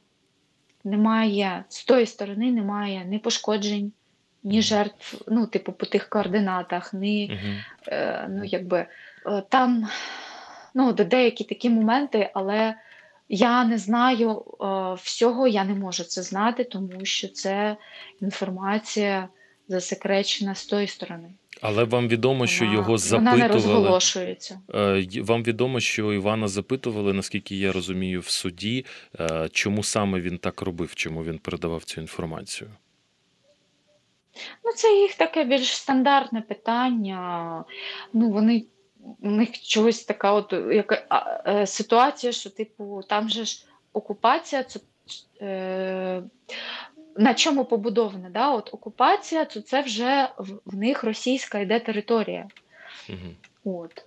[0.83, 3.91] немає з тої сторони немає ні пошкоджень,
[4.43, 7.55] ні жертв, ну, типу, по тих координатах, ні Мгм.
[7.87, 8.85] е, ну, якби,
[9.25, 9.87] е, там
[10.73, 12.75] ну, де- деякі такі моменти, але
[13.29, 17.77] я не знаю е, всього, я не можу це знати, тому що це
[18.21, 19.29] інформація
[19.67, 21.29] засекречена з тої сторони.
[21.61, 24.59] Але вам відомо, що Вона- його Вона не розголошується.
[24.75, 28.85] Е, Вам відомо, що Івана запитували, наскільки я розумію, в суді,
[29.19, 32.69] е, чому саме він так робив, чому він передавав цю інформацію.
[34.65, 37.63] Ну, це їх таке більш стандартне питання.
[38.13, 38.65] Ну, вони
[39.21, 44.63] у них чогось така от яка а, е, ситуація, що, типу, там же ж окупація,
[44.63, 44.79] це
[45.41, 46.23] е,
[47.17, 48.29] на чому побудована?
[48.29, 48.49] Да?
[48.51, 52.47] От окупація, то це вже в, в них російська йде територія.
[53.09, 53.35] Мгм.
[53.65, 54.03] От.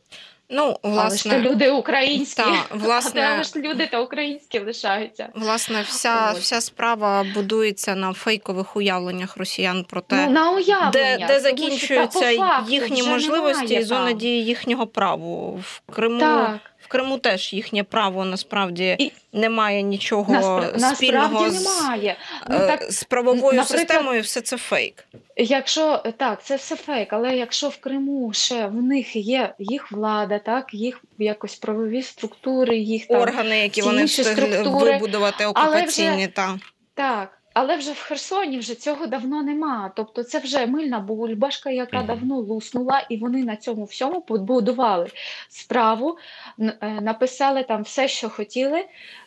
[0.51, 5.29] Ну, Але ж власне, то люди українські, та, власне- але ж люди та українські лишаються.
[5.35, 6.39] власне, вся, Ось.
[6.39, 11.31] вся справа будується на фейкових уявленнях росіян про те, ну, на уявлення, де, де тому
[11.31, 15.63] що закінчуються факту їхні можливості немає і зона дії їхнього праву.
[15.87, 16.59] В Криму, Так.
[16.87, 22.17] В Криму теж їхнє право насправді немає нічого Наспра- спільного насправді з, немає.
[22.51, 25.05] Ну, е, так, з правовою наприклад, системою, все це фейк.
[25.37, 30.39] Якщо так, це все фейк, але якщо в Криму ще в них є їх влада,
[30.39, 35.77] так, їх якось правові структури, їх там Органи, які вони встигли структури, вибудувати але вже-
[35.77, 36.59] окупаційні, та.
[36.95, 37.31] так.
[37.59, 39.93] Але вже в Херсоні вже цього давно нема.
[39.97, 45.07] Тобто це вже мильна бульбашка, яка давно луснула, і вони на цьому всьому побудували
[45.49, 46.19] справу,
[46.59, 48.85] е, написали там все, що хотіли,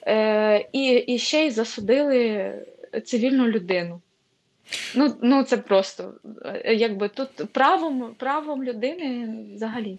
[0.08, 2.54] е, і, і ще й засудили
[3.06, 4.02] цивільну людину.
[4.96, 6.14] Ну, ну це просто
[6.46, 9.98] е, якби тут правом, правом людини взагалі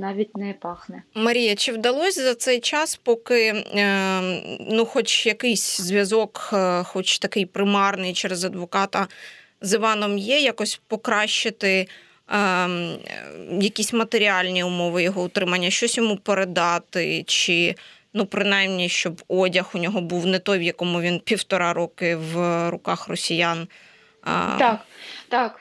[0.00, 1.02] навіть не пахне.
[1.14, 4.20] Марія, чи вдалося за цей час, поки е,
[4.60, 9.08] ну, хоч якийсь зв'язок, е, хоч такий примарний через адвоката
[9.60, 11.88] з Іваном є, якось покращити
[12.32, 12.68] е,
[13.60, 17.74] якісь матеріальні умови його утримання, щось йому передати, чи
[18.14, 22.70] ну, принаймні, щоб одяг у нього був не той, в якому він півтора роки в
[22.70, 23.68] руках росіян.
[24.58, 24.80] Так,
[25.28, 25.60] так.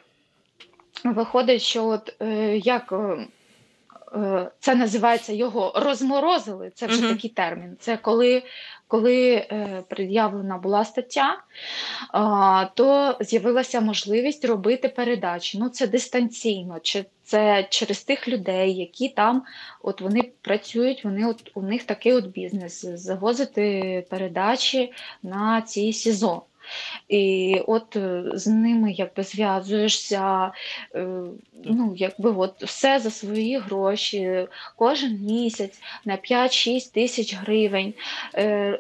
[1.03, 2.15] Виходить, що от
[2.63, 2.93] як
[4.59, 7.15] це називається його розморозили, це вже Мгм.
[7.15, 7.77] такий термін.
[7.79, 8.43] Це коли,
[8.87, 11.37] коли е, пред'явлена була стаття,
[12.73, 15.59] то з'явилася можливість робити передачі.
[15.59, 19.43] Ну, це дистанційно, чи це через тих людей, які там
[19.81, 24.93] от вони працюють, вони от у них такий от бізнес завозити передачі
[25.23, 26.41] на ці СІЗО.
[27.09, 30.51] І от е, з ними якби зв'язуєшся,
[30.95, 31.07] е,
[31.63, 37.93] ну якби от все за свої гроші, кожен місяць на 5-6 тисяч гривень,
[38.35, 38.79] Е,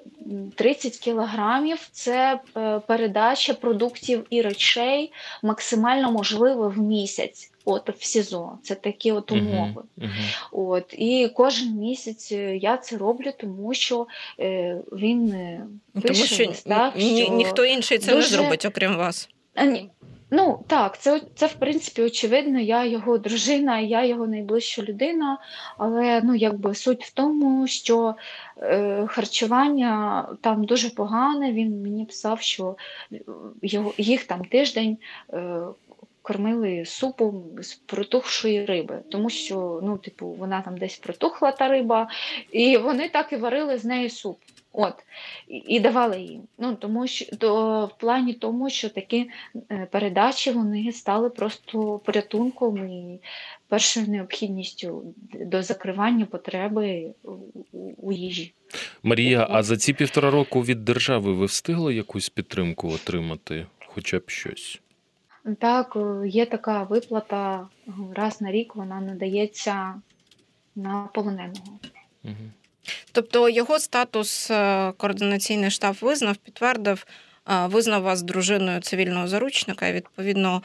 [0.55, 5.11] 30 кілограмів це е, передача продуктів і речей
[5.43, 7.51] максимально можливо в місяць.
[7.65, 8.57] От в СІЗО.
[8.63, 9.83] Це такі от умови.
[9.97, 10.11] Мгм.
[10.51, 14.07] От і кожен місяць е, я це роблю, тому що
[14.39, 15.65] е, він е,
[16.01, 19.29] тому що листах, ні- ні- що ніхто інший це не зробить, окрім вас.
[19.55, 19.89] А, ні.
[20.31, 22.59] Ну так, це, це в принципі очевидно.
[22.59, 25.37] Я його дружина, я його найближча людина.
[25.77, 28.15] Але ну якби суть в тому, що
[28.57, 31.51] е, харчування там дуже погане.
[31.51, 32.75] Він мені писав, що
[33.61, 34.97] його їх там тиждень.
[35.33, 35.61] Е,
[36.29, 42.09] Кормили супом з протухшої риби, тому що ну, типу, вона там десь протухла та риба,
[42.51, 44.37] і вони так і варили з неї суп.
[44.71, 44.93] От,
[45.47, 46.41] і, і давали їм.
[46.57, 49.29] Ну, тому що то, в плані тому, що такі
[49.71, 53.19] е, передачі вони стали просто порятунком і
[53.67, 57.13] першою необхідністю до закривання потреби
[57.97, 58.53] у їжі.
[59.03, 64.29] Марія, а за ці півтора року від держави ви встигли якусь підтримку отримати, хоча б
[64.29, 64.81] щось?
[65.59, 67.67] Так, є така виплата
[68.15, 69.93] раз на рік вона надається
[70.75, 71.79] на полоненого.
[72.23, 72.33] Угу.
[73.11, 77.05] Тобто його статус е, координаційний штаб визнав, підтвердив,
[77.49, 80.61] е, визнав вас дружиною цивільного заручника і відповідно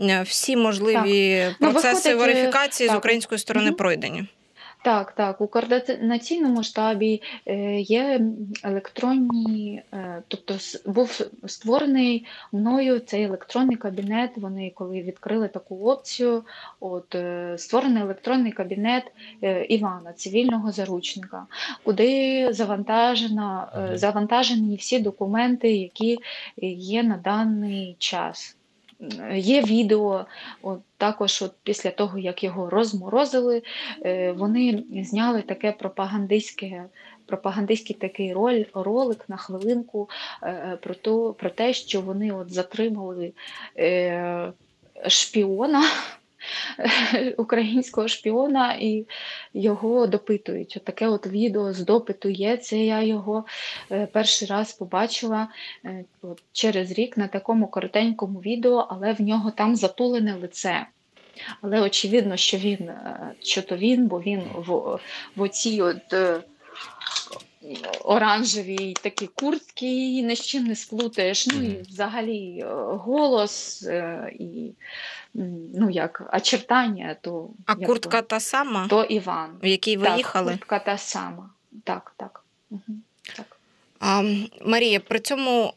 [0.00, 1.56] е, всі можливі так.
[1.60, 2.96] Ну, процеси ну, виходить, верифікації так.
[2.96, 3.76] з української сторони угу.
[3.76, 4.24] пройдені.
[4.86, 8.20] Так, так, у координаційному штабі е, є
[8.62, 10.54] електронні, е, тобто
[10.86, 14.30] був створений мною цей електронний кабінет.
[14.36, 16.44] Вони коли відкрили таку опцію,
[16.80, 19.04] от е, створений електронний кабінет
[19.68, 21.46] Івана, цивільного заручника,
[21.84, 26.18] куди завантажено, завантажені всі документи, які
[26.78, 28.56] є на даний час.
[29.34, 30.26] Є відео,
[30.62, 33.62] от також от після того, як його розморозили,
[34.04, 36.84] е, вони зняли таке пропагандистське.
[37.26, 40.08] Пропагандистський такий роль, ролик на хвилинку
[40.42, 43.32] е, про то, про те, що вони от затримали
[43.78, 44.52] е,
[45.08, 45.82] шпіона
[47.36, 49.06] українського шпіона і
[49.54, 50.74] його допитують.
[50.76, 52.56] От таке от відео з допиту є.
[52.56, 53.44] Це я його
[53.90, 55.48] е, перший раз побачила
[55.84, 56.04] е,
[56.52, 60.86] через рік на такому коротенькому відео, але в нього там затулене лице.
[61.60, 64.98] Але очевидно, що він е, що то він, бо він в,
[65.36, 66.14] в оцій от
[68.04, 71.46] оранжевій такі куртки, її ні з чим не сплутаєш.
[71.46, 73.82] Ну і взагалі голос
[74.38, 74.72] і
[75.74, 78.86] ну як очертання, то а як куртка то, та сама?
[78.88, 79.50] То Іван.
[79.62, 80.52] В якій ви так, їхали?
[80.52, 81.50] Куртка та сама.
[81.84, 82.44] Так, так.
[82.70, 82.82] Угу.
[83.36, 83.56] так.
[84.00, 84.22] А,
[84.66, 85.72] Марія, при цьому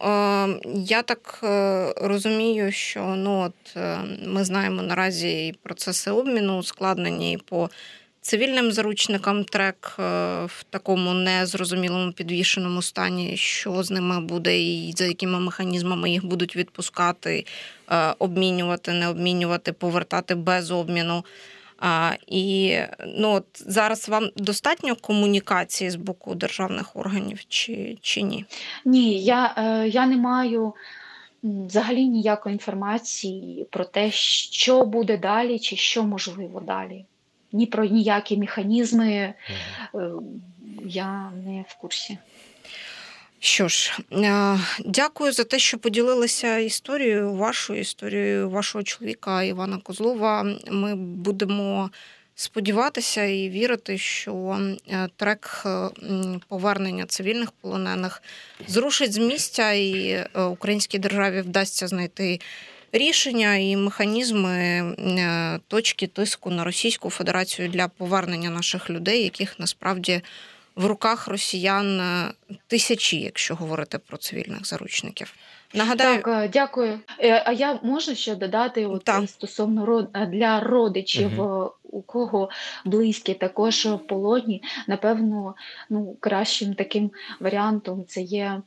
[0.74, 7.38] я так е, розумію, що ну от е, ми знаємо наразі і процеси обміну ускладнені
[7.46, 7.70] по
[8.22, 10.04] цивільним заручникам трек е,
[10.46, 16.56] в такому незрозумілому підвішеному стані, що з ними буде, і за якими механізмами їх будуть
[16.56, 17.46] відпускати,
[17.92, 21.26] е, обмінювати, не обмінювати, повертати без обміну.
[21.80, 28.46] А, І ну, от зараз вам достатньо комунікації з боку державних органів чи чи ні?
[28.86, 30.74] Ні, я, е, я не маю.
[31.44, 37.06] Взагалі ніякої інформації про те, що буде далі, чи що можливо далі
[37.52, 39.34] ні про ніякі механізми
[39.94, 40.24] угу.
[40.86, 42.18] я не в курсі.
[43.40, 50.46] Що ж, е, дякую за те, що поділилися історією, вашою історією, вашого чоловіка Івана Козлова.
[50.72, 51.90] Ми будемо
[52.36, 55.66] сподіватися і вірити, що е, трек
[56.48, 58.24] повернення цивільних полонених
[58.68, 62.40] зрушить з місця, і українській державі вдасться знайти
[62.92, 70.22] рішення і механізми е, точки тиску на Російську Федерацію для повернення наших людей, яких насправді
[70.76, 72.32] в руках росіян е,
[72.68, 75.34] тисячі, якщо говорити про цивільних заручників.
[75.74, 77.00] Нагадаю, так, е, дякую.
[77.46, 79.30] А я можу ще додати от так.
[79.30, 81.72] стосовно род для родичів, угу.
[81.84, 82.50] у кого
[82.86, 84.64] близькі також в полоні.
[84.88, 85.56] Напевно,
[85.90, 88.62] ну кращим таким варіантом це є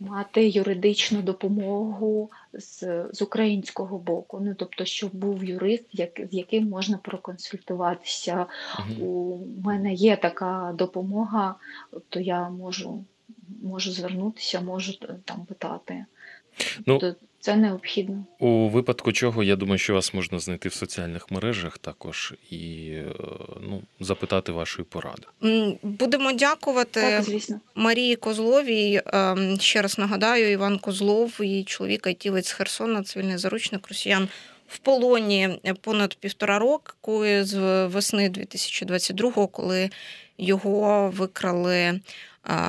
[0.00, 4.40] мати юридичну допомогу з з українського боку.
[4.40, 8.46] Ну тобто, щоб був юрист, як, з яким можна проконсультуватися.
[8.78, 9.06] Угу.
[9.06, 11.54] У мене є така допомога,
[12.08, 13.04] то я можу
[13.62, 14.92] можу звернутися, можу
[15.24, 16.04] там питати.
[16.86, 19.42] Ну, тобто, це необхідно у випадку чого.
[19.42, 23.04] Я думаю, що вас можна знайти в соціальних мережах також і е,
[23.60, 25.22] ну запитати вашої поради.
[25.82, 27.60] Будемо дякувати так, звісно.
[27.74, 29.02] Марії Козловій.
[29.06, 34.28] Ем, ще раз нагадаю, Іван Козлов, її чоловік айтівець з Херсона, цивільний заручник росіян.
[34.68, 39.90] В полоні понад півтора року з весни 2022-го, коли
[40.38, 42.00] його викрали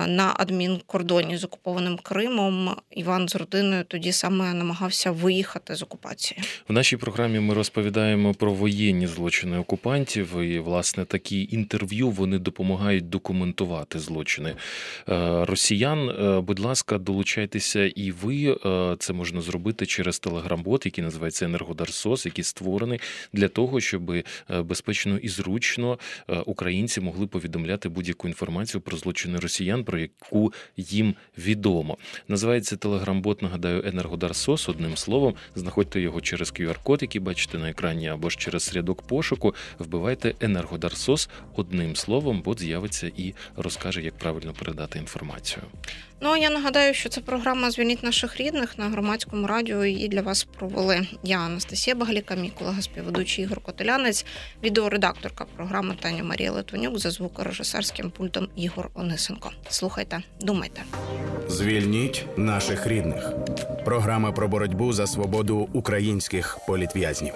[0.08, 2.76] на адмінкордоні з окупованим Кримом.
[2.92, 6.42] Іван з родиною тоді саме намагався виїхати з окупації.
[6.70, 10.40] В нашій програмі ми розповідаємо про воєнні злочини окупантів.
[10.40, 16.10] І власне такі інтерв'ю вони допомагають документувати злочини е, росіян.
[16.10, 22.26] Е, будь ласка, долучайтеся, і ви е, це можна зробити через телеграм-бот, який називається Енергодарсос,
[22.26, 23.00] який створений
[23.34, 24.14] для того, щоб
[24.50, 26.00] безпечно і зручно
[26.46, 31.98] українці могли повідомляти будь-яку інформацію про злочини росіян росіян, про яку їм відомо.
[32.28, 34.70] Називається телеграм-бот, нагадаю, Енергодарсос.
[34.70, 39.56] Одним словом, знаходьте його через QR-код, який бачите на екрані, або ж через рядок пошуку.
[39.80, 45.64] Вбивайте Енергодарсос одним словом, бот з'явиться і розкаже, як правильно передати інформацію.
[46.22, 49.86] Ну я нагадаю, що це програма Звільніть наших рідних на громадському радіо.
[49.86, 54.26] Її для вас провели я, Анастасія Багаліка, мій колега співведучий Ігор Котелянець,
[54.64, 59.52] відеоредакторка програми Таня Марія Литвинюк за звукорежисерським пультом Ігор Онисенко.
[59.70, 60.82] Слухайте, думайте.
[61.48, 63.32] Звільніть наших рідних.
[63.86, 67.34] Програма про боротьбу за свободу українських політв'язнів.